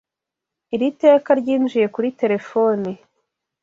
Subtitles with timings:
[0.73, 2.89] Iri teka ryinjiye kuri terefone.